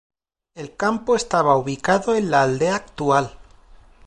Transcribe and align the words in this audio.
El 0.55 0.75
campo 0.75 1.15
estaba 1.15 1.55
ubicado 1.57 2.15
en 2.15 2.31
la 2.31 2.41
aldea 2.41 2.75
actual. 2.75 3.37